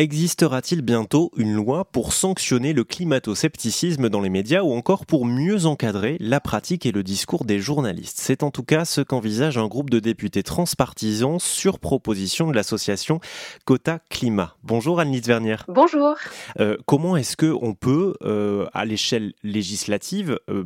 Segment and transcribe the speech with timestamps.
[0.00, 5.66] Existera-t-il bientôt une loi pour sanctionner le climato-scepticisme dans les médias ou encore pour mieux
[5.66, 8.18] encadrer la pratique et le discours des journalistes?
[8.20, 13.18] C'est en tout cas ce qu'envisage un groupe de députés transpartisans sur proposition de l'association
[13.64, 14.54] Cota Climat.
[14.62, 15.56] Bonjour Anne-Lise Vernier.
[15.66, 16.14] Bonjour.
[16.60, 20.62] Euh, comment est-ce qu'on peut, euh, à l'échelle législative, euh,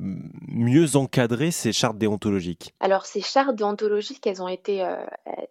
[0.47, 2.75] mieux encadrer ces chartes déontologiques?
[2.81, 4.87] Alors ces chartes déontologiques, elles ont été,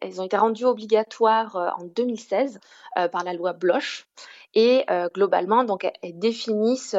[0.01, 2.59] elles ont été rendues obligatoires en 2016
[3.11, 3.70] par la loi Blanc
[4.53, 6.95] et euh, globalement, donc, elles, définissent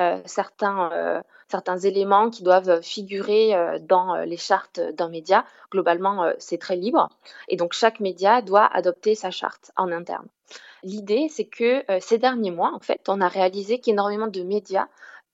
[0.00, 5.44] euh, certains, euh, certains éléments qui doivent figurer dans les chartes d'un média.
[5.70, 7.08] Globalement, c'est très libre.
[7.48, 10.26] Et donc, chaque média doit adopter sa charte en interne.
[10.82, 14.88] L'idée, c'est que ces derniers mois, en fait, on a réalisé qu'énormément de médias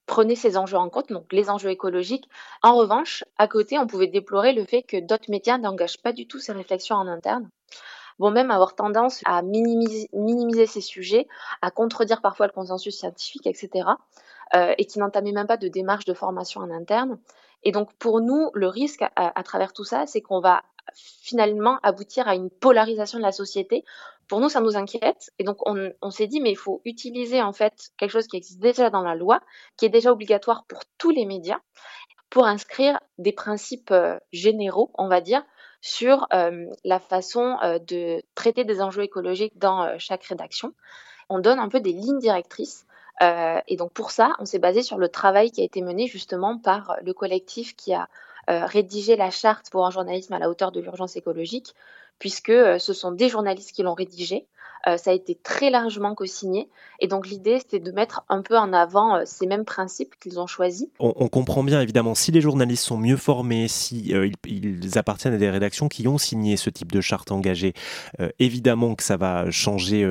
[0.07, 2.29] prenaient ces enjeux en compte, donc les enjeux écologiques.
[2.63, 6.27] En revanche, à côté, on pouvait déplorer le fait que d'autres médias n'engagent pas du
[6.27, 7.49] tout ces réflexions en interne
[8.19, 11.29] vont même avoir tendance à minimiser, ces sujets,
[11.61, 13.89] à contredire parfois le consensus scientifique, etc.,
[14.55, 17.19] euh, et qui n'entamaient même pas de démarche de formation en interne.
[17.63, 20.63] Et donc pour nous, le risque à, travers tout ça, c'est qu'on va
[20.95, 23.85] finalement aboutir à une polarisation de la société.
[24.29, 25.31] Pour nous, ça nous inquiète.
[25.39, 28.61] Et donc, on, s'est dit, mais il faut utiliser en fait quelque chose qui existe
[28.61, 29.41] déjà dans la loi,
[29.77, 31.61] qui est déjà obligatoire pour tous les médias,
[32.31, 35.45] pour inscrire des principes euh, généraux, on va dire,
[35.83, 40.73] sur la façon de traiter des enjeux écologiques dans chaque rédaction.
[41.29, 42.87] On donne un peu des lignes directrices.
[43.21, 46.57] et donc pour ça, on s'est basé sur le travail qui a été mené justement
[46.57, 48.09] par le collectif qui a
[48.47, 51.75] rédigé la charte pour un journalisme à la hauteur de l'urgence écologique,
[52.19, 54.47] puisque ce sont des journalistes qui l'ont rédigé.
[54.89, 56.69] Euh, ça a été très largement co-signé.
[56.99, 60.41] Et donc l'idée, c'était de mettre un peu en avant euh, ces mêmes principes qu'ils
[60.41, 60.89] ont choisis.
[60.99, 65.39] On, comprend bien, évidemment, si les journalistes sont mieux formés, si euh, ils, appartiennent à
[65.39, 67.73] des rédactions qui ont signé ce type de charte engagée,
[68.39, 70.07] évidemment que ça va changer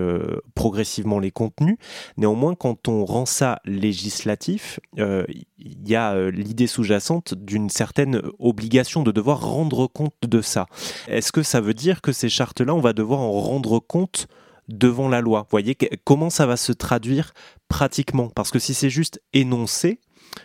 [0.56, 1.78] progressivement les contenus.
[2.18, 5.46] Néanmoins, quand on rend ça législatif, il
[5.88, 10.66] y a l'idée sous-jacente d'une certaine obligation de devoir rendre compte de ça.
[11.08, 14.28] Est-ce que ça veut dire que ces chartes-là, on va devoir en rendre compte
[14.72, 15.42] devant la loi.
[15.42, 17.34] Vous voyez comment ça va se traduire
[17.68, 18.30] pratiquement?
[18.30, 20.00] Parce que si c'est juste énoncé,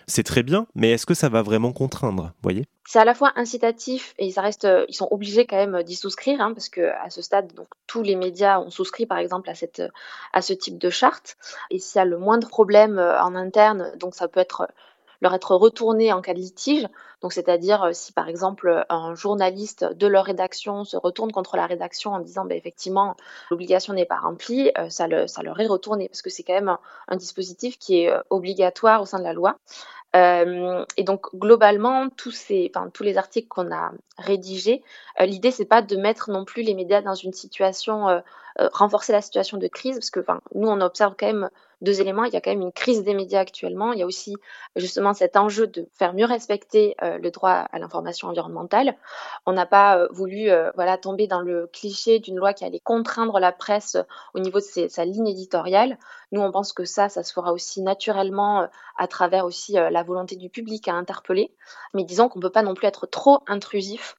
[0.06, 2.32] c'est très bien, mais est-ce que ça va vraiment contraindre?
[2.42, 2.66] Voyez?
[2.88, 6.52] C'est à la fois incitatif et reste, ils sont obligés quand même d'y souscrire, hein,
[6.54, 9.82] parce que à ce stade, donc tous les médias ont souscrit par exemple à cette,
[10.32, 11.36] à ce type de charte.
[11.70, 14.68] Et s'il y a le moindre problème euh, en interne, donc ça peut être
[15.20, 16.86] leur être retourné en cas de litige.
[17.22, 21.66] Donc, c'est-à-dire euh, si par exemple un journaliste de leur rédaction se retourne contre la
[21.66, 23.16] rédaction en disant, ben, effectivement,
[23.50, 26.76] l'obligation n'est pas remplie, euh, ça leur est retourné parce que c'est quand même
[27.08, 29.58] un, dispositif qui est euh, obligatoire au sein de la loi.
[30.96, 34.82] Et donc globalement, tous ces, enfin, tous les articles qu'on a rédigés,
[35.20, 38.22] l'idée c'est pas de mettre non plus les médias dans une situation,
[38.58, 40.20] renforcer la situation de crise, parce que
[40.54, 41.50] nous on observe quand même
[41.82, 42.24] deux éléments.
[42.24, 43.92] Il y a quand même une crise des médias actuellement.
[43.92, 44.36] Il y a aussi
[44.76, 48.96] justement cet enjeu de faire mieux respecter euh, le droit à l'information environnementale.
[49.44, 52.80] On n'a pas euh, voulu euh, voilà tomber dans le cliché d'une loi qui allait
[52.80, 53.96] contraindre la presse
[54.34, 55.98] au niveau de sa ligne éditoriale.
[56.32, 60.36] Nous, on pense que ça, ça se fera aussi naturellement à travers aussi la volonté
[60.36, 61.52] du public à interpeller.
[61.92, 64.16] Mais disons qu'on ne peut pas non plus être trop intrusif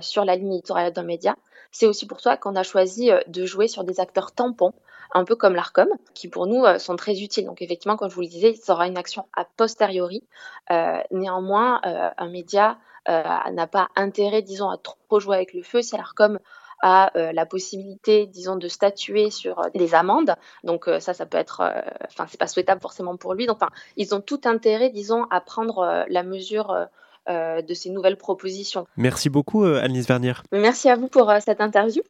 [0.00, 1.36] sur la ligne éditoriale d'un média.
[1.72, 4.72] C'est aussi pour ça qu'on a choisi de jouer sur des acteurs tampons
[5.12, 7.46] un peu comme l'ARCOM, qui pour nous euh, sont très utiles.
[7.46, 10.22] Donc effectivement, comme je vous le disais, il aura une action a posteriori.
[10.70, 12.78] Euh, néanmoins, euh, un média
[13.08, 16.40] n'a pas intérêt, disons, à trop jouer avec le feu si l'ARCOM
[16.82, 20.34] a la possibilité, disons, de statuer sur des amendes.
[20.64, 21.62] Donc ça, ça peut être,
[22.04, 23.46] enfin, c'est pas souhaitable forcément pour lui.
[23.46, 26.86] Donc, enfin, ils ont tout intérêt, disons, à prendre la mesure
[27.28, 28.86] de ces nouvelles propositions.
[28.96, 30.34] Merci beaucoup, Annelise Vernier.
[30.52, 32.02] Merci à vous pour cette interview.